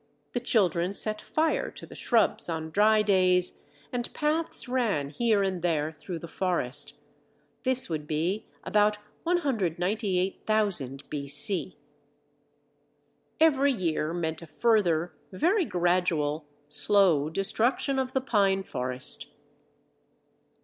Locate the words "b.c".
11.07-11.77